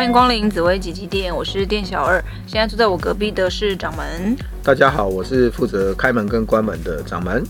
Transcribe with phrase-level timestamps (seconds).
[0.00, 2.18] 欢迎光临紫薇吉吉店，我是店小二。
[2.46, 4.34] 现在坐在我隔壁的是掌门。
[4.62, 7.44] 大家好，我是负责开门跟关门的掌门。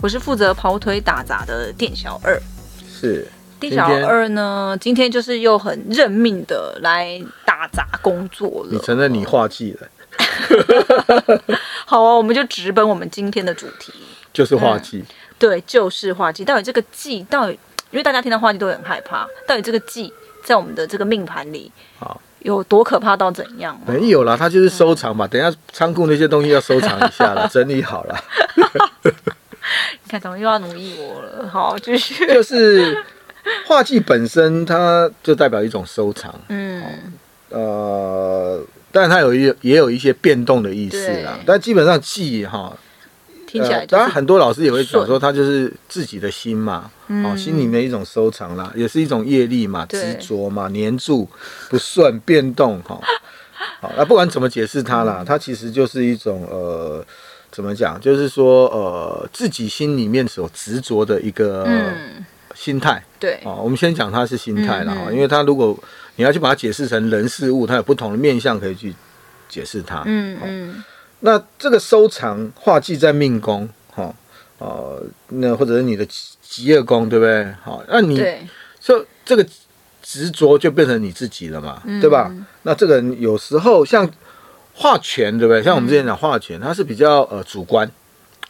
[0.00, 2.40] 我是负责跑腿打杂的店小二。
[2.88, 3.28] 是。
[3.60, 8.68] 店小二呢，今天就是又很认命的来打杂工作了。
[8.70, 9.88] 你承认你画技了？
[11.84, 13.92] 好啊，我们就直奔我们今天的主题，
[14.32, 15.04] 就是画技。
[15.06, 15.14] 嗯。
[15.38, 16.46] 对，就是画技。
[16.46, 17.52] 到底这个技，到底
[17.90, 20.10] 因为大家听到画技都很害怕，到底这个技
[20.44, 23.76] 在我们的这个命盘里，好有多可怕到怎样？
[23.84, 25.26] 没有啦，它就是收藏嘛。
[25.26, 28.16] 嗯、等一下仓库那些东西要收藏一下了， 整理好了。
[29.02, 31.48] 你看，怎么又要奴役我了？
[31.48, 32.26] 好，继续。
[32.26, 33.04] 就是。
[33.66, 36.34] 画技本身，它就代表一种收藏。
[36.48, 36.82] 嗯，
[37.50, 38.58] 呃，
[38.90, 41.38] 但它有一也有一些变动的意思啦。
[41.44, 42.74] 但基本上技哈，
[43.54, 46.90] 听起来，当然很多老师也会讲说，他就是自己的心嘛，
[47.24, 51.28] 哦，心里面一种收藏啦，也是一种业力嘛，执着嘛，黏住
[51.70, 53.00] 不顺变动哈。
[53.80, 57.06] 好，那不管怎么解释它啦，它其实就是一种呃，
[57.52, 58.00] 怎么讲？
[58.00, 61.64] 就是说呃，自己心里面所执着的一个。
[62.56, 65.76] 心态对哦，我们先讲它是心态了哈，因为它如果
[66.14, 68.94] 你要去把它解释成人事物，它有不同的面向可以去
[69.48, 70.04] 解释它。
[70.06, 70.84] 嗯嗯，
[71.24, 74.14] 那这个收藏画技在命宫哈，
[74.58, 76.06] 呃，那或者是你的
[76.42, 77.50] 疾厄宫，对不对？
[77.62, 78.22] 好，那你
[78.78, 79.46] 就这个
[80.02, 82.30] 执着就变成你自己了嘛，嗯、对吧？
[82.62, 84.08] 那这个人有时候像
[84.74, 85.62] 画权，对不对？
[85.62, 87.90] 像我们之前讲画权，它是比较呃主观。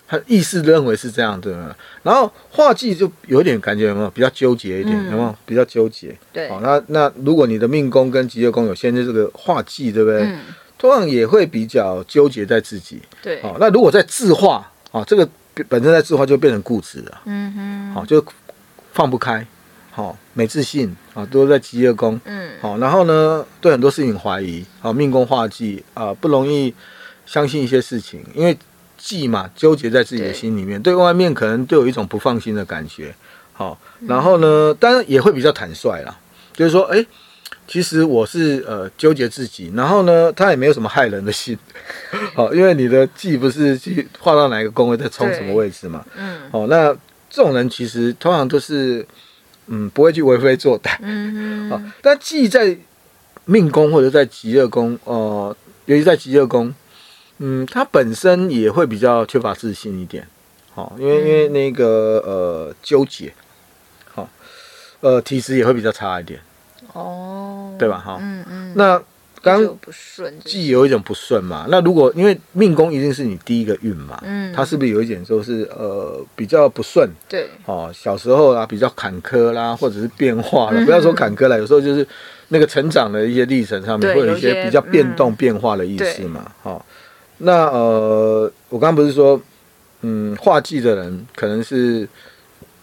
[0.07, 1.67] 他意识认为是这样对不对，
[2.03, 6.15] 然后画技就有点感觉有没有比较纠结一点，有没有比较纠结？
[6.31, 10.21] 对，好，那那如果你的命宫跟疾厄宫有限制这个画技，对不对？
[10.25, 10.41] 嗯，
[10.85, 13.01] 通常也会比较纠结在自己。
[13.23, 15.27] 对，好，那如果在自画啊，这个
[15.67, 17.23] 本身在自画就变成固执了。
[17.25, 18.23] 嗯哼，好，就
[18.93, 19.47] 放不开，
[19.91, 22.21] 好，没自信啊，都在疾厄宫。
[22.27, 26.75] 嗯，好，然后呢，对很多事情怀疑，好，命宫化忌啊，不容易
[27.25, 28.55] 相信一些事情，因为。
[28.97, 33.15] 忌嘛，纠结在自己的心里面，对，对外面可能都有一种不放心的感觉。
[33.53, 36.17] 好，然后呢，当然也会比较坦率啦，
[36.55, 37.05] 就是说，哎，
[37.67, 41.59] 其实我是呃纠结自己，然后呢，他也没有什么害人的心。
[42.35, 46.05] 好，因为你的忌不是去画到哪一个宫位在冲什么位置嘛。
[46.17, 46.51] 嗯。
[46.51, 46.93] 好，那
[47.31, 49.07] 这种人其实通常都是
[49.67, 50.97] 嗯不会去为非作歹。
[51.01, 51.71] 嗯嗯。
[51.71, 52.77] 好，但忌在
[53.45, 56.75] 命宫或者在疾厄宫，呃，尤其在疾厄宫。
[57.39, 60.25] 嗯，他本身也会比较缺乏自信一点，
[60.73, 63.35] 好，因为因为那个呃纠结，
[64.15, 64.31] 好，
[65.01, 66.41] 呃体质也会比较差一点，
[66.95, 67.99] 哦，对吧？
[67.99, 69.01] 哈，嗯嗯，那
[69.43, 77.07] 刚不顺，既有一种不顺嘛，那如果因为命宫一定是你第一个运嘛，嗯，他是不是有一点就是呃比较不顺？
[77.29, 82.07] 对，哦，小时候啊比较坎坷啦，或者是变化了，不要说坎坷了，有时候就是
[82.49, 86.85] 那个成长的一些历程上面会有一些比较变动变化的意思嘛，好。
[87.39, 89.39] 那呃，我刚刚不是说，
[90.03, 92.09] 嗯，化技的人可能是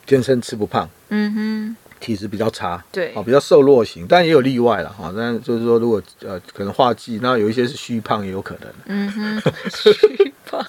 [0.05, 5.13] 天生吃不胖，嗯哼，体质比较差，对，哦，比较瘦弱型，但也有例外了哈。
[5.15, 9.41] 但就是说，如果呃，可能画技，那有一些是虚胖也有可能，嗯哼，
[9.71, 10.65] 虚胖，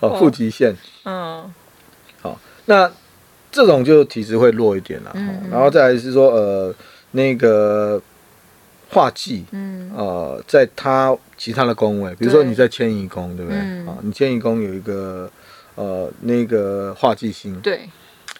[0.00, 1.52] 哦，腹肌线，嗯，
[2.22, 2.90] 好，那
[3.52, 6.74] 这种就体质会弱一点了，嗯，然后再来是说，呃，
[7.10, 8.00] 那个。
[8.90, 13.58] 画技，嗯，呃，在他其他的宫位，比如说你在迁移宫，对不对？
[13.86, 15.30] 啊，你迁移宫有一个，
[15.74, 17.86] 呃，那个画技星，对，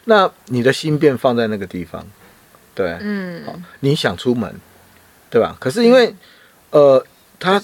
[0.09, 2.03] 那你的心便放在那个地方，
[2.75, 4.51] 对，嗯，好，你想出门，
[5.29, 5.55] 对吧？
[5.61, 6.15] 可是因为，
[6.71, 7.05] 呃，
[7.39, 7.63] 他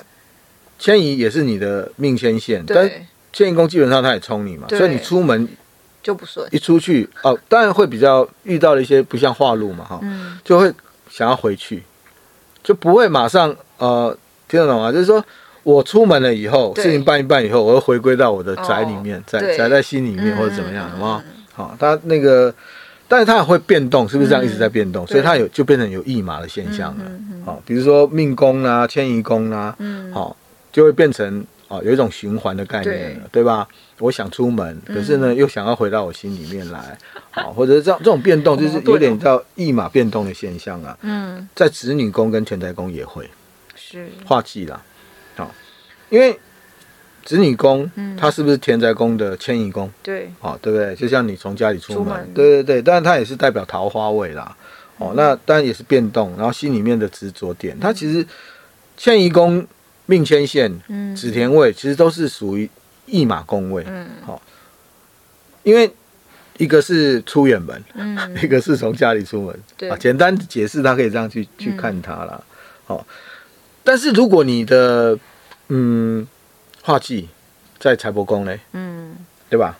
[0.78, 2.90] 迁移也是你的命迁线，但
[3.32, 5.48] 迁移宫基本上他也冲你嘛，所以你出门
[6.02, 10.00] 就不顺，一出去哦，当然会比较遇到了一些不像化路嘛，哈，
[10.44, 10.70] 就会
[11.08, 11.82] 想要回去。
[12.62, 14.14] 就不会马上呃
[14.48, 14.92] 听得懂吗？
[14.92, 15.24] 就是说
[15.62, 21.22] 我出门了以后，事情办一办以后，我会回归到我的宅里面，宅宅、哦、在心里面或者怎么样，好不好？
[21.54, 22.54] 好，他那个，
[23.08, 25.04] 但是他也会变动，是不是这样一直在变动？
[25.04, 27.04] 嗯、所以他有就变成有驿马的现象了。
[27.46, 29.76] 好，比如说命宫啊、迁移宫啊，
[30.12, 30.36] 好，
[30.70, 31.44] 就会变成。
[31.66, 33.66] 哦，有一种循环的概念了，对，对吧？
[33.98, 36.96] 我想出门，可是呢，嗯、又想要回到我心里面来，
[37.30, 40.96] 好，或者是这样这种变动，就是有点叫驿马变动的现象啊。
[41.00, 43.28] 嗯，在子女宫跟全宅宫也会
[43.74, 44.78] 是化忌啦，
[45.36, 45.50] 好，
[46.10, 46.38] 因为
[47.24, 49.90] 子女宫，它是不是田宅宫的迁移宫？
[50.02, 50.94] 对，好，对不对？
[50.94, 52.30] 就像你从家里出门，出门。
[52.34, 54.56] 对对对，当然它也是代表桃花位啦。
[54.98, 58.26] 哦，那当然也是变动，然后心里面的执着点，它其实
[58.96, 59.66] 迁移宫。
[60.06, 60.70] 命迁线、
[61.16, 62.68] 子田位其实都是属于
[63.06, 64.42] 驿马宫位，嗯，好，
[65.62, 65.90] 因为
[66.58, 69.88] 一个是出远门，嗯， 一个是从家里出门，对。
[69.88, 72.38] 啊，简单解释，它可以这样去去看它啦。
[72.84, 73.04] 好、嗯，
[73.82, 75.18] 但是如果你的
[75.68, 76.28] 嗯
[76.84, 77.26] 化忌
[77.78, 79.16] 在财帛宫呢，嗯，
[79.48, 79.78] 对吧？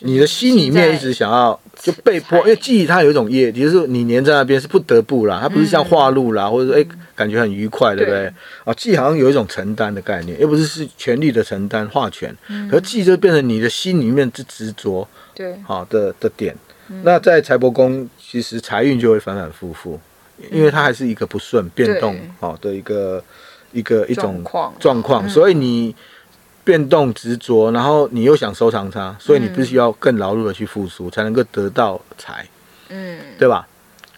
[0.00, 8.32] 你的心里面一直想要就被迫，因为记忆它有一种业，就是你黏在那边是不得不啦，它不是像化禄啦，或者说哎、欸、感觉很愉快，对不对？
[8.64, 12.34] 啊，忌好像有一种承担的概念，又不是是权力的承担，化权，
[12.70, 16.56] 可忌就变成你的心里面之执着，对，好的的点。
[17.02, 20.00] 那在财帛宫，其实财运就会反反复复，
[20.50, 23.22] 因为它还是一个不顺变动好的一个
[23.72, 24.42] 一个一种
[24.78, 25.94] 状况，所以你。
[26.64, 32.46] 变动执着，然后你又想收藏它，所以你必须要更劳碌的去付出，才能够得到财，
[32.90, 33.66] 嗯，对吧？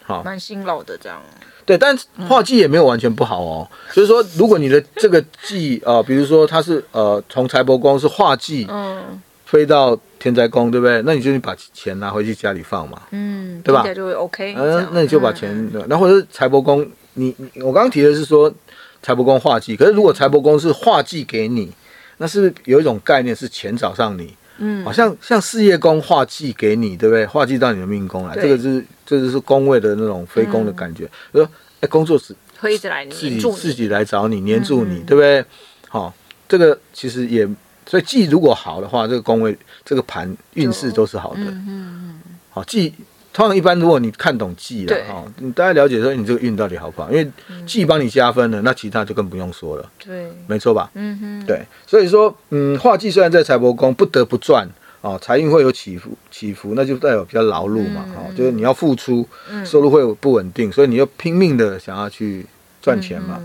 [0.03, 1.21] 好，蛮辛劳的这样。
[1.65, 3.65] 对，但画技也没有完全不好哦。
[3.93, 11.01] 就是说，如果你的这个忌呃，比如说它是呃从财帛宫是画技，嗯，飞到天灾宫，对不对？
[11.03, 13.81] 那你就把钱拿回去家里放嘛，嗯，对吧？
[13.93, 14.55] 就会 OK。
[14.57, 18.53] 嗯，那你就把钱，然后或者是财帛宫，你我刚刚提的是说
[19.01, 21.71] 财帛宫化忌，可是如果财帛宫是化忌给你。
[22.17, 24.31] 那是有一种概念是钱找上你？
[24.59, 27.25] 嗯，好像像事业宫化忌给你，对不对？
[27.25, 31.09] 化忌到你的命宫来，这个是这就是宫位的那种非宫的感觉。
[31.31, 31.49] 说，
[31.79, 35.43] 哎，工作是会一直来自己自己来找你，黏住你，对不对？
[35.89, 36.13] 好，
[36.47, 37.43] 这个其实也
[37.87, 41.41] 所以忌如果好的话，这个宫位这个盘运势都是好的。
[41.41, 42.21] 嗯嗯，
[42.51, 42.93] 好忌。
[43.33, 47.09] 通常一般，如果你看懂忌了哈，你大概了解说你这个运到底好不好？
[47.09, 47.31] 因为
[47.65, 49.89] 忌帮你加分了，那其他就更不用说了。
[50.03, 50.91] 对，没错吧？
[50.95, 51.61] 嗯哼，对。
[51.87, 54.67] 所以说，嗯，化忌虽然在财帛宫不得不赚
[55.01, 59.25] 啊，财运会有起伏起伏，那就代表比较劳碌嘛，哈，就是你要付出，
[59.63, 62.45] 收入会有不稳定，所以你要拼命的想要去
[62.81, 63.41] 赚钱嘛。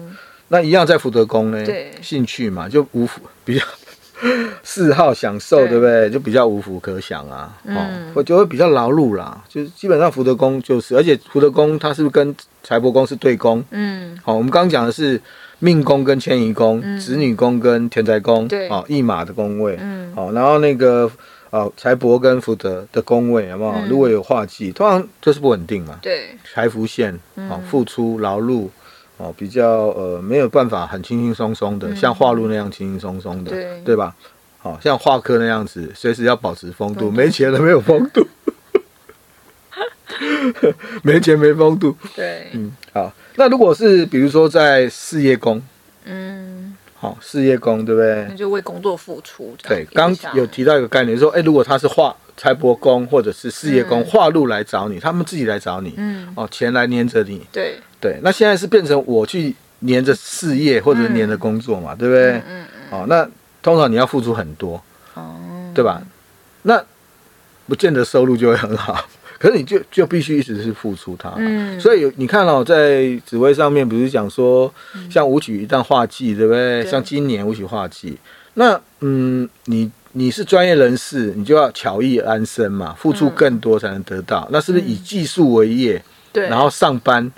[0.48, 1.64] 那一样在福德宫呢，
[2.02, 3.08] 兴趣嘛，就无
[3.44, 3.64] 比较。
[4.62, 6.08] 嗜好享受，对不对？
[6.10, 9.42] 就比较无福可享啊，哦，会就会比较劳碌啦。
[9.48, 13.62] 就是基本上福德宫就是，而且福德宫它是不是跟财帛宫是对宫？
[13.70, 15.20] 嗯，好，我们刚刚讲的是
[15.58, 21.10] 命宫跟迁移宫，子女宫跟田宅宫，对，哦，驿马的宫位，嗯，好，然后那个
[21.50, 23.80] 呃财帛跟福德的宫位，好不好？
[23.88, 27.18] 如果有化忌，通常就是不稳定嘛，对，财福线，
[27.48, 28.68] 好，付出劳碌。
[29.18, 34.14] 哦，比较呃没有办法很轻轻松松的，嗯、像画路那样轻轻松松的，对，对吧？
[34.58, 38.26] 好、哦、像画科那样子，随时要保持风度，没钱了没有风度，
[41.02, 41.96] 没钱没风度。
[42.14, 43.12] 对，嗯，好。
[43.36, 45.62] 那如果是比如说在事业工，
[46.04, 48.26] 嗯，好、哦，事业工对不对？
[48.28, 49.56] 那就为工作付出。
[49.62, 57.78] 对，刚有提到一个概念，说，哎，如果他是画财帛宫或者是事业宫化禄来找你，他们自己来找你，嗯，哦，钱来黏着你，对。
[58.00, 62.32] 对，那现在是变成我去黏着事业或者黏着工作嘛，嗯、对不对？
[62.32, 62.66] 嗯嗯。
[62.90, 63.28] 哦，那
[63.62, 64.80] 通常你要付出很多，
[65.14, 65.34] 哦，
[65.74, 66.00] 对吧？
[66.62, 66.82] 那
[67.66, 69.02] 不见得收入就会很好，
[69.38, 71.32] 可是你就就必须一直是付出它。
[71.36, 71.80] 嗯。
[71.80, 74.72] 所以你看哦，在紫薇上面不是讲说，
[75.10, 76.82] 像武曲一旦化忌，对不对？
[76.82, 78.18] 对，像今年武曲化忌，
[78.54, 84.42] 那嗯，你你是专业人士，你就要巧艺安身嘛，付出更多才能得到。
[84.42, 86.02] 嗯、那是不是以技术为业？
[86.32, 86.48] 对。
[86.48, 87.32] 然后上班。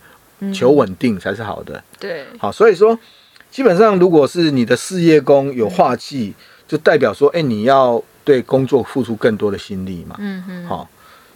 [0.53, 1.83] 求稳定才是好的。
[1.99, 2.99] 对，好，所以说，
[3.51, 6.35] 基本上如果是你的事业宫有化忌，
[6.67, 10.17] 就代表说，哎，你要对工作付出更多的心力嘛。
[10.19, 10.67] 嗯哼。
[10.67, 10.89] 好，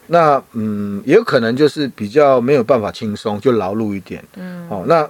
[0.09, 4.23] 那嗯，也有可能就是比较没有办法轻松，就劳碌一点。
[4.37, 4.69] 嗯。
[4.69, 5.09] 好，那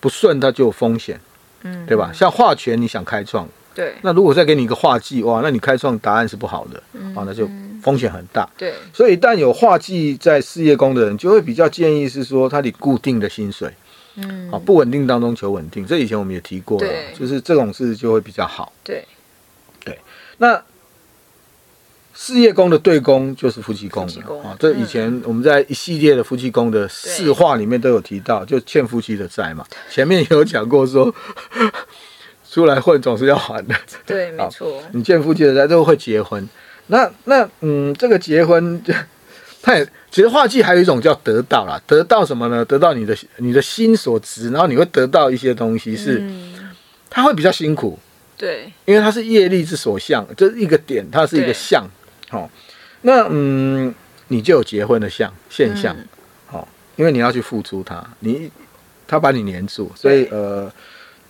[0.00, 1.20] 不顺它就有风险。
[1.62, 1.86] 嗯。
[1.86, 2.10] 对吧？
[2.12, 3.48] 像化权，你想开创。
[3.74, 3.94] 对。
[4.02, 6.82] 那如果再给你一个化忌，哇，那你开创答案是不好的。
[6.94, 7.14] 嗯。
[7.14, 7.48] 好，那就。
[7.82, 13.68] 风险很大，对，所以一旦有化忌在事业宫的人，就会比较建议是说，他得固定的薪水，
[14.14, 19.04] 嗯，啊，不稳定当中求稳定，这以前我们也提过了，就是这种事就会比较好，对，
[19.84, 19.98] 对。
[20.38, 20.62] 那
[22.14, 24.06] 事业宫的对宫就是夫妻宫，
[24.44, 31.12] 啊，这以前我们在一系列的夫妻宫的四化里面都有提到，就欠夫妻的债嘛，前面有讲过说，
[32.48, 33.74] 出来混总是要还的，
[34.06, 36.48] 对，没错，你欠夫妻的债都会结婚。
[36.88, 38.82] 那那嗯，这个结婚，
[39.62, 42.64] 他也其实画技还有一种叫得到啦，得到什么呢？
[42.64, 46.22] 得到你的你的心所值，然后你会得到一些东西是，
[47.08, 47.98] 他会比较辛苦，
[48.36, 51.86] 对，因为它是业力之所向，就是一个点，它是一个相，
[52.28, 52.50] 好、哦，
[53.02, 53.94] 那嗯，
[54.28, 55.96] 你就有结婚的相现象，
[56.46, 58.50] 好、嗯哦，因为你要去付出它，你
[59.06, 60.70] 他把你黏住，所以呃，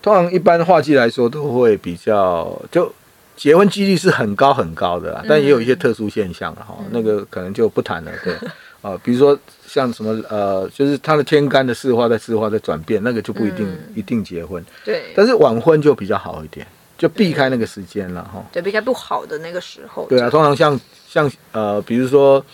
[0.00, 2.92] 通常一般画技来说都会比较就。
[3.36, 8.12] 结婚几率是很高很高的，但也有一些特殊现象哈，嗯、那个可能就不谈了。
[8.22, 8.34] 对，
[8.82, 9.36] 啊，比如说
[9.66, 14.64] 像什么呃，就是他的天干的四化在四化在转变，那个就不一定、嗯、一定结婚。
[14.84, 16.66] 对，但是晚婚就比较好一点。
[16.98, 18.44] 就避开那个时间了哈。
[18.52, 20.06] 对，避开不好的那个时候。
[20.08, 22.44] 对啊，通常像像呃，比如说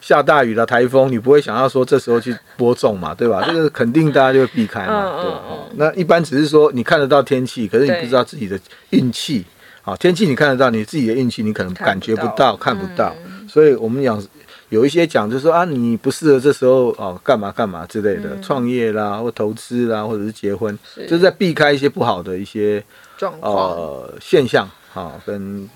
[0.00, 3.42] 下大雨了、台风，你不会想要说这时候去播种嘛，对吧？
[3.50, 5.16] 这个肯定大家就会避开嘛。
[5.16, 5.58] 嗯嗯嗯。
[5.74, 8.56] 那一般只是说你看得到天气，可是你不知道自己的
[8.90, 9.44] 运气。
[9.82, 13.14] 好，天气你看得到，你自己的运气你可能感觉不到、看不到。
[13.48, 14.22] 所以我们讲。
[14.70, 22.80] 有一些讲就是说啊，你不适合这时候哦，干嘛干嘛之类的，创、嗯、业啦，或投资啦，或者是结婚，是就是在避开一些不好的一些
[23.18, 25.68] 状况呃现象哈、哦，跟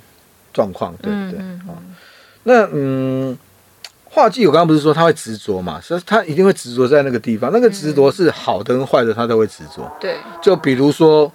[0.53, 1.41] 状况，对不对？
[1.41, 1.75] 嗯嗯哦、
[2.45, 3.37] 那嗯，
[4.05, 9.91] 化忌我刚刚不是说他会执着嘛，所以他一定会执着在那个地方，那个执着是好的跟坏的，他都会执着。
[10.01, 11.33] 对、嗯，就比如说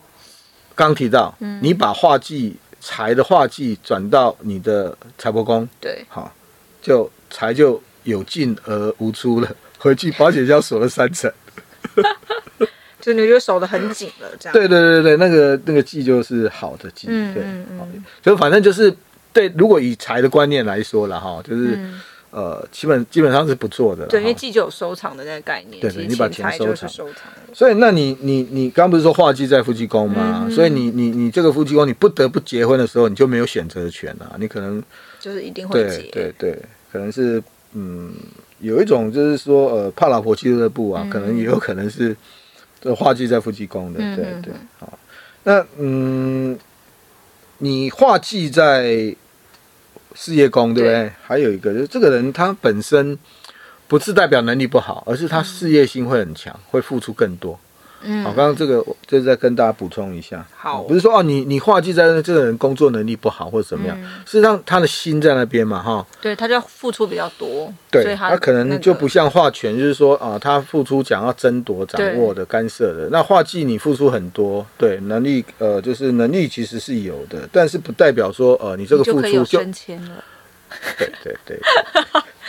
[0.79, 6.33] 刚提到，嗯、你把化忌财的化忌转到你的财帛宫，对，好
[6.81, 7.09] 就。
[7.31, 11.31] 财就有进而无出了， 回去保险箱锁了三层，
[12.99, 14.51] 就你就守得很紧了，这样。
[14.53, 18.91] 对对对对，那个那个忌就是好的忌，嗯、对，嗯嗯，就反正就是
[19.31, 19.47] 对。
[19.55, 24.05] 如果以财的观念来说了哈，就是、嗯、呃，基本基本上是不做的。
[24.07, 27.23] 对，因为忌就有收藏的那个概念，对对，你把钱收藏，收藏。
[27.53, 30.45] 所以，那你你你刚不是说化忌在夫妻宫吗？
[30.47, 34.81] 嗯、所以你你你这个夫妻宫，你不得不结婚的时候，你就没有选择权了，你可能
[35.19, 36.59] 就是一定会结，对对对。
[36.91, 37.41] 可能是
[37.73, 38.13] 嗯，
[38.59, 42.15] 有一种就是说呃，怕老婆俱乐部啊，嗯、可能也有可能是
[42.81, 44.97] 这化忌在夫妻宫的，嗯、对对，好，
[45.43, 46.57] 那嗯，
[47.59, 49.15] 你化忌在
[50.21, 51.03] 事业工，对不对？
[51.03, 53.17] 对，还有一个就是这个人他本身
[53.87, 57.57] 不是代表能力不好，而是他事业心会很强，嗯、会付出更多。
[58.01, 80.23] 嗯，好，刚刚这个就是再跟大家补充一下，好，不是说哦，你你画技在那，这个人工作能力不好或者怎么样，事实上他的心在那边嘛，哈，对，他就要付出比较多，对，他可能就不像画权，就是说啊，他付出讲要争夺、掌握的、干涉的，那画技你付出很多，对，能力呃，就是能力其实是有的，但是不代表说呃，你这个付出就升迁了，
[80.97, 81.59] 对对对。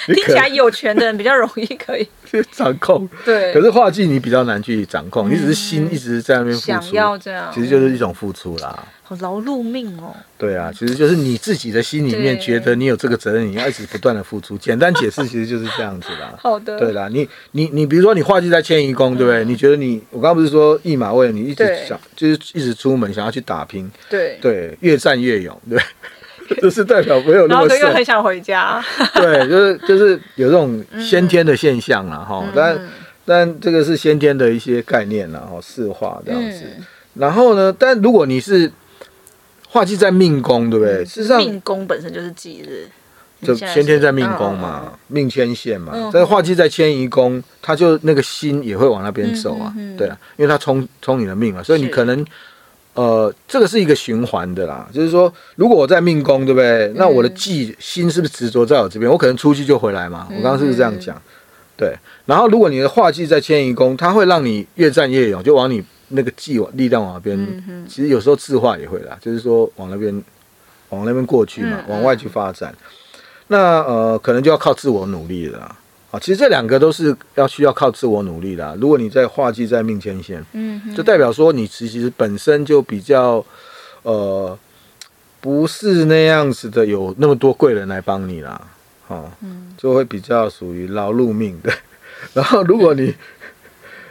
[0.14, 3.52] 听起来有权的人比较容易可以 去掌控，对。
[3.52, 8.85] 可是画技你比较难去掌控，你只是心一直在那边想要这样，其实就是一种付出啦。
[9.02, 10.14] 好劳碌命哦。
[10.38, 14.57] 对啊，其实就是你自己的心里面觉得你有这个责任，你要一直不断的付出。
[14.59, 16.33] 简单解释，其实就是这样子啦。
[16.38, 16.78] 好的。
[16.78, 19.45] 对啦，你你你，比如说你画技在迁移宫，对不对？
[19.45, 25.76] 你觉得你，我刚刚不是说驿马位，你一直想就是一直出门想要去打拼，对对，越战越勇，对。
[26.61, 28.83] 就是代表没有那么顺，然后又很想回家。
[29.14, 32.88] 对，就是就是有这种先天的现象了哈，嗯、但
[33.25, 36.64] 但这个是先天的一些概念了哈，四化这样子。
[36.76, 38.71] 嗯、然后呢，但如果你是
[39.69, 41.04] 化忌在命宫，对不对？
[41.04, 42.88] 事实上，命宫本身就是忌日，
[43.47, 45.92] 就先天在命宫嘛，嗯、命牵线嘛。
[45.95, 52.26] 嗯、但是化忌在迁移宫，他就那个心也会往那边走啊，嗯嗯、对啊，因为他冲冲你的命啊，所以你可能。
[52.94, 56.92] 呃，这个是一个循环的啦，就是说，如果我在命宫，对不对？
[56.97, 59.11] 那我的忌心是不是执着在我这边？
[59.11, 60.26] 我可能出去就回来嘛。
[60.28, 61.20] 我刚刚是不是这样讲？
[61.76, 61.97] 对。
[62.26, 67.87] 然后，如果你的化忌在迁移宫，它会让你越战越勇，就往你那个忌力量往那边。
[67.88, 70.23] 其实有时候字化也会啦，就是说往那边
[70.88, 72.75] 往那边过去嘛，往外去发展。
[73.47, 75.76] 那呃，可能就要靠自我努力了。
[76.11, 78.75] 啊，其实这两个都是要需要靠自我努力的啊。
[78.81, 83.45] 如果你在画忌在命牵线，嗯，就代表说你其实本身就比较，
[84.02, 84.59] 呃，
[85.40, 88.61] 不是那样子的，有那么多贵人来帮你啦，
[89.07, 91.73] 哦，嗯，就会比较属于劳碌命的。
[92.35, 93.14] 然后如果你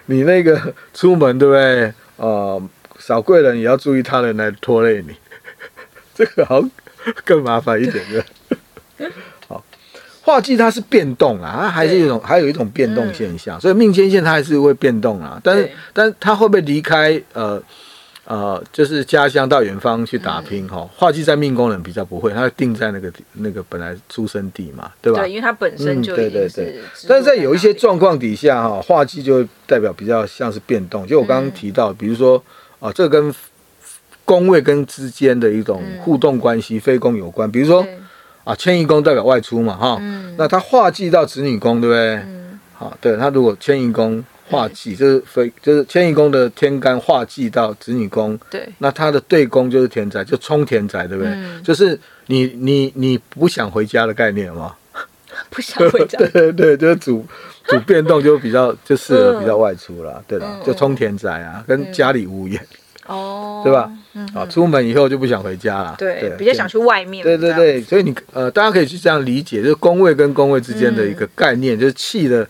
[0.05, 1.93] 你那个出门对不对？
[2.15, 2.61] 呃，
[2.97, 5.15] 少贵人也要注意他人来拖累你，
[6.13, 6.61] 这个好
[7.23, 8.25] 更麻烦一点的。
[10.29, 15.41] 化忌它是变动啊，它还是一种，还有一种变动现象，所以命迁线它还是会变动啊。
[15.43, 17.59] 但是，但它会不会离开呃
[18.25, 20.87] 呃，就是家乡到远方去打拼哈？
[20.95, 25.21] 化忌在命宫人比较不会，它会定在那个那个本来出生地嘛，对吧？
[25.21, 26.79] 对，因为它本身就对对对。
[27.07, 31.07] 但是在有一些状况底下哈，化忌就会代表比较像是变动。
[31.07, 32.39] 就我刚刚提到，比如说
[32.79, 33.33] 啊，这跟
[34.25, 37.83] 宫位跟之间的一种互动关系，非宫有关，比如说。
[38.49, 42.15] 啊，迁移宫代表外出嘛，哈，嗯、那他化忌到子女宫，对不对？
[42.15, 51.31] 嗯，好，对他如果迁移宫化忌， 就是非就是迁移宫的天干化忌到子女宫，对，那他的对宫就是田宅，就冲田宅，对不对？
[51.31, 54.73] 嗯、就是你你你不想回家的概念嘛，
[55.51, 57.23] 不想回家， 对对对，就是主
[57.65, 62.59] 主变动就比较就适合比较外出了，对了，就冲田宅啊，跟家里无缘。
[63.09, 63.91] 哦，对吧？
[64.35, 67.23] 啊，出门以后就不想回家了，对，比较想去外面。
[67.23, 72.47] 对对对，所以你呃，大家可以去这样理解，就是宫位跟宫位之间的一个概念，就是气的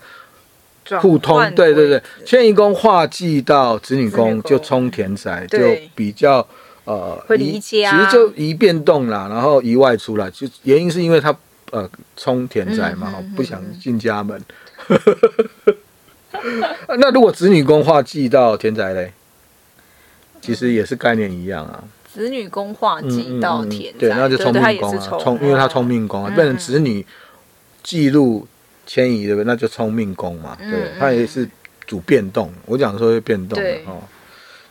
[1.01, 1.39] 互通。
[1.56, 5.58] 对对对，迁移宫化忌到子女宫就冲田宅，就
[5.96, 6.46] 比较
[6.84, 11.34] 呃会离家，其实就移变动啦，然后移外出啦，就原因是因为他
[11.72, 14.42] 呃冲田宅嘛，嗯、不想进家门。
[16.98, 19.12] 那如果子女宫化忌到田宅嘞，
[20.41, 21.84] 其实也是概念一样啊。
[22.12, 27.05] 子女宫化忌到田宅，对，那就聪命宫啊，聪，因为他聪命宫啊，变成子女
[27.84, 28.48] 记录
[28.88, 29.46] 迁移对不对？
[29.46, 31.48] 那就聪命宫嘛，对，他也是
[31.86, 32.51] 主变动。
[32.65, 34.01] 我讲说会变动的哦。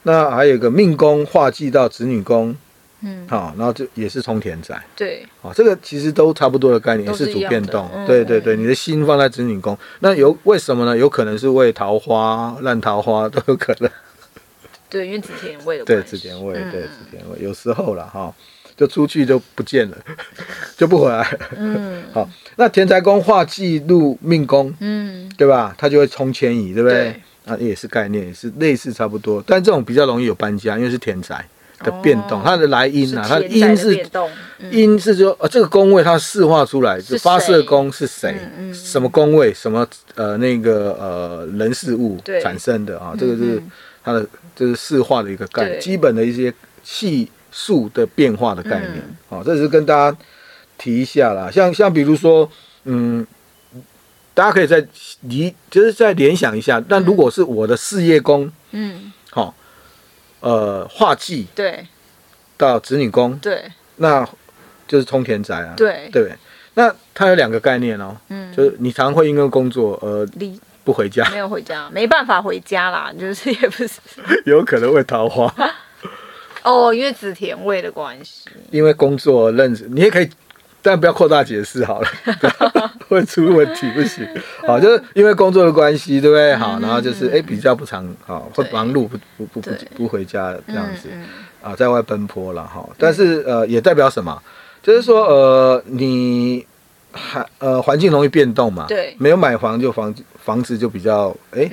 [0.03, 2.55] 那还有一个命宫化忌到子女宫，
[3.03, 10.97] 嗯，好，然后就也是冲田宅，对，哦，这个其实都差不多的概念，也是主变动，对对对，你的心放在子女宫，那有为什么呢？
[10.97, 13.89] 有可能是为桃花、烂桃花都有可能。
[14.89, 18.35] 对，因为子田位的对子田位，对子田位，有时候了哈，
[18.77, 19.97] 就出去就不见了，
[20.77, 21.39] 就不回来了。
[21.57, 25.75] 嗯， 好，那田宅宫化忌入命宫，嗯，对吧？
[25.77, 27.15] 它就会冲迁移，对不对？
[27.45, 31.45] 啊，也是概念，也是类似差不多，但这种比较容易有搬家，因为是田宅
[31.81, 34.07] 的变动，它的来因啊，它的因是
[34.71, 38.35] 因是说，呃，这个宫位它释化出来，就发射宫是谁，
[38.73, 43.63] 什么宫位，什么呃那个呃人事物产生的啊，这个是
[44.03, 44.27] 它的。
[44.59, 48.95] 这是四化的一个概念，基本的一些系数的变化的概念，
[49.29, 50.19] 好，这是跟大家
[50.77, 51.49] 提一下啦。
[51.49, 52.51] 像像比如说，
[52.83, 53.25] 嗯，
[54.35, 54.85] 大家可以再
[55.21, 56.83] 离，就是再联想一下。
[56.89, 59.55] 但如果是我的事业宫，嗯，好，
[60.41, 61.87] 呃，化忌对，
[62.57, 64.29] 到子女宫对，那
[64.89, 66.33] 就是冲田宅啊，对对。
[66.75, 70.61] 那它有两个概念哦，嗯，就是你常常会因为工作而离。
[70.89, 74.01] 不回家，没有回家，没办法回家啦， 就是也不是，
[74.47, 75.53] 有可能会桃花。
[76.63, 80.31] 哦，因为紫田味的关系，因为工作认识，你也可以，
[80.81, 82.09] 但不要扩大解释好了，
[83.07, 84.27] 会出问题不行。
[84.67, 86.57] 好，就是因为工作的关系，对不对？
[86.57, 91.11] 好，然后就是哎比较不常，好会忙碌，不不不不不回家这样子
[91.63, 92.89] 啊，在外奔波了哈。
[92.97, 94.43] 但是呃，也代表什么？
[94.83, 96.67] 就是说呃，你
[97.13, 100.25] 还呃环境容易变动嘛，对，没有买房就房子。
[100.49, 101.71] 房子就比较哎，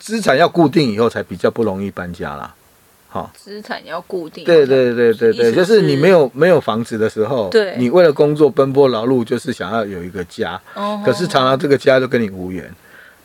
[0.00, 2.52] 资产要固定以后才比较不容易搬家啦。
[3.08, 4.44] 好，资产要固定。
[4.44, 10.60] 对对对对对，就是你没有没有房子的时候，对，你为了工作奔波劳碌，就是想要有一个家。
[10.74, 11.00] 哦。
[11.06, 12.68] 可是常常这个家就跟你无缘。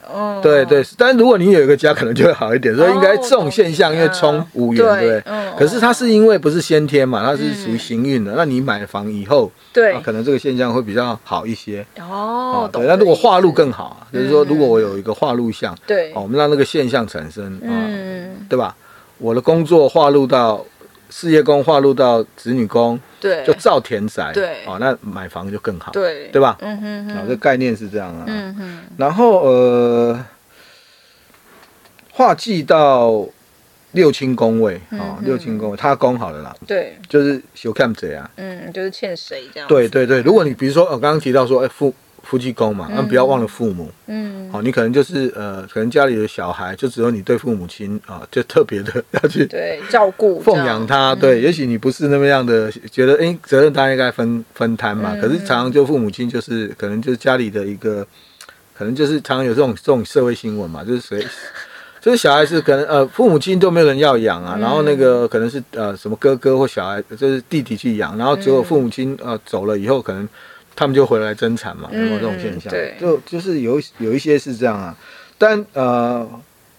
[0.09, 2.75] 哦，对对，但如果你有一个家，可能就会好一点。
[2.75, 5.23] 所以应该这种现象，因为冲无缘，对不对？
[5.57, 8.33] 可是它是因为不是先天嘛，它是属于行运的。
[8.35, 11.85] 那你买房以后，对，可能这个现象会比较好一些。
[11.99, 12.85] 哦，对。
[12.87, 18.75] 那如果化禄更好，就是说，如果我有一个化禄相，对，我们让那个现象产生，嗯，对吧？
[19.17, 20.65] 我的工作化禄到
[21.11, 22.99] 事业宫，化入到子女宫。
[23.19, 26.57] 对，就造田宅，对，哦，那买房就更好，对，对吧？
[26.61, 28.25] 嗯哼哼，这概念是这样啊。
[28.27, 30.25] 嗯哼，然后呃，
[32.11, 33.27] 化忌到
[33.91, 36.55] 六亲宫位啊，六亲宫位，他宫好了啦。
[36.65, 38.27] 对，就是小看谁啊？
[38.37, 39.67] 嗯，就是欠谁这样？
[39.69, 41.93] 对对对，如果你比如说，我刚刚提到说，哎，父。
[42.23, 43.91] 夫妻宫嘛，那不要忘了父母。
[44.07, 51.15] 嗯，好，你可能就是呃，可能家里的小孩就只有你对父母亲啊，就特别的 要去对照顾奉养他。
[51.15, 55.15] 对，也许你不是那么样的觉得，哎，责任大家应该分分摊嘛。
[55.19, 58.05] 可是常常就父母亲就是可能就是家里的一个，
[58.77, 61.25] 可能就是常常有这种这种社会新闻嘛，就是谁，
[61.99, 70.29] 就是小孩子可能呃父母亲都没有人要养啊，然后那个可能是呃什么哥哥或小孩就是弟弟去养，然后结果父母亲呃走了以后可能。
[70.75, 72.71] 他们就回来争产嘛，有没有这种现象？
[72.71, 74.95] 对，就就是有有一些是这样啊。
[75.37, 76.27] 但呃，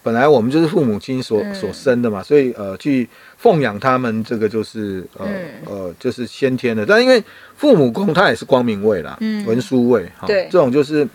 [0.03, 5.27] 本来我们就是父母亲所所生的嘛，所以呃，去奉养他们，这个就是呃
[5.67, 6.87] 呃，就是先天的。
[6.87, 7.23] 但因为
[7.57, 11.07] 父母宫它也是光明位啦，文书位，对，这种就是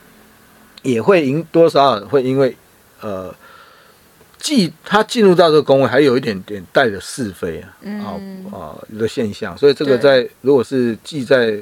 [0.84, 2.56] 也会因多少会因为
[3.02, 3.34] 呃，
[4.38, 8.08] 既他进入到这个宫位，还有一点点带着是非啊啊
[8.52, 11.60] 啊的现象，所以这个在如果是记在。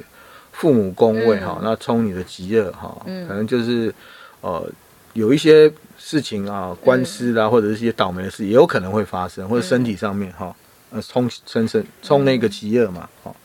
[0.56, 3.94] 父母宫位哈，那冲你的吉厄哈，可能就是
[4.40, 4.66] 呃
[5.12, 10.56] 有一些事情啊，官司啦，或者是一些倒霉的事，也有可能会发生，或者身体上面哈，
[10.92, 13.36] 呃冲身身冲那个吉厄嘛，哈，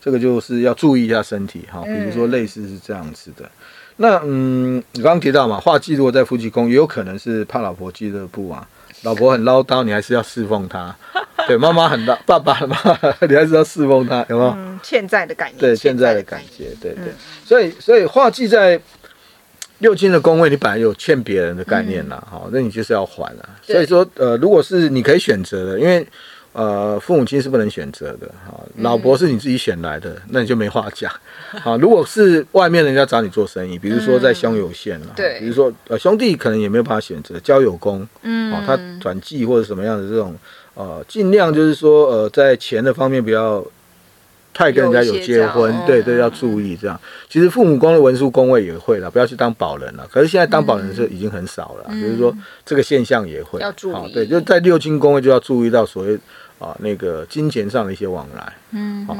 [0.00, 3.50] 这个就是要注意一下身体哈，比如说类似是这样子的。
[3.96, 8.66] 那嗯，你刚刚提到嘛，化忌如果在夫妻宫，也有可能是怕老婆俱乐部啊，
[9.02, 10.94] 老婆很唠叨，你还是要侍奉她。
[11.48, 12.76] 对，妈妈很唠，爸爸妈，
[13.26, 14.50] 你还是要侍奉她，有没有？
[14.50, 15.58] 嗯，欠债的感觉。
[15.58, 17.12] 对，欠债的感觉，对对。
[17.44, 18.80] 所以，所以化忌在
[19.78, 23.48] 六亲的宫位，你本来有欠别人的概念啦，好，那你就是要还了。
[23.62, 26.06] 所以说，呃，如果是你可以选择的，因为
[26.52, 31.12] 呃，父母亲是不能选择的，好，老婆是你自己选来的，那你就没话讲。
[31.62, 40.34] 好，如果是外面人家找你做生意，比如说在兄友线了，对，比如说呃兄弟可能也没有办法选择交友工，嗯，哦，他转寄或者什么样的这种。
[40.74, 43.62] 呃，尽量就是说呃，在钱的方面不要
[44.54, 46.98] 太跟人家有结婚，对对，要注意这样。
[47.28, 50.08] 其实父母宫的文书宫位也会了，不要去当保人了。
[50.10, 54.12] 可是现在当保人是已经很少了，嗯、就是说这个现象也会要注意。
[54.14, 56.16] 对，就在六亲宫位就要注意到所谓
[56.60, 58.52] 啊那个金钱上的一些往来。
[58.70, 59.16] 嗯，好，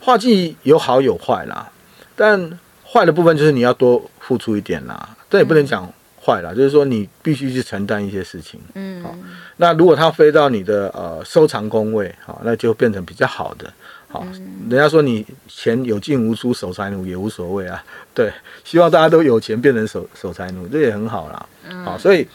[0.00, 1.70] 化忌有好有坏啦，
[2.16, 5.88] 但坏的部分就是你要多付出一点啦，但也不能讲
[6.20, 8.58] 坏啦，就是说你必须去承担一些事情。
[8.74, 9.14] 嗯，好，
[9.58, 13.72] 那如果它飞到你的呃收藏工位，好，那就变成比较好的。
[14.08, 14.24] 好，
[14.70, 17.84] 人家说你钱有进无出，守财奴也无所谓啊。
[18.14, 21.46] 对，希望大家都有钱变成守守财奴，这也很好啦。
[21.84, 22.26] 好，所以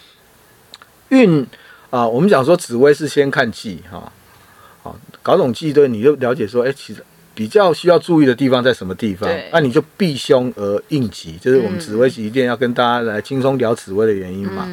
[1.07, 1.47] 运
[1.89, 4.11] 啊，我们讲说紫微是先看忌哈，好，
[5.21, 7.03] 搞懂忌对，你就了解说，哎，其实
[7.33, 14.67] 比较需要注意的地方在什么地方，那你就避凶而应急，就是我们紫微一定要跟大家来轻松聊紫微的原因嘛。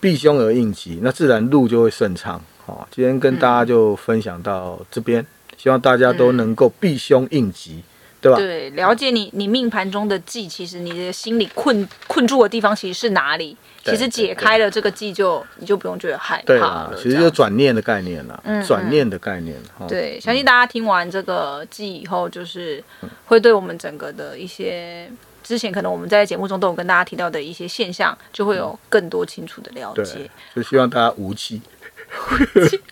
[0.00, 2.40] 避凶而应急，那自然路就会顺畅。
[2.64, 5.24] 好，今天跟大家就分享到这边。
[5.58, 7.82] 希望大家都能够避凶应急，嗯、
[8.20, 8.36] 对吧？
[8.36, 13.56] 对，了解你你命盘中的忌，其实你的心里困困住的地方其实是哪里？
[13.82, 16.94] 其实解开了这个忌，就你就不用觉得害怕了。
[16.96, 19.56] 其实就转念的概念了，嗯，转念的概念。
[19.80, 22.84] 嗯、对，相信大家听完这个忌以后，就是
[23.24, 25.10] 会对我们整个的一些
[25.42, 30.30] 之前可能我们在节目中都有跟大家提到的一些现象，就会有更多清楚的了解。
[30.54, 31.62] 就希望大家无忌，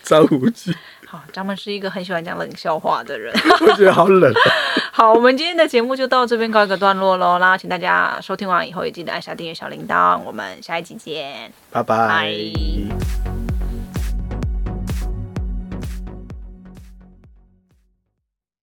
[0.01, 0.73] 张无忌。
[1.11, 3.33] 好，张们是一个很喜欢讲冷笑话的人，
[3.65, 4.31] 我觉得好冷。
[4.93, 7.39] 好，我们今天的节目就到这边告一个段落喽。
[7.39, 10.19] 那请大家收听完以后也记得按下订阅小铃铛。
[10.23, 12.31] 我们下一集见，拜拜。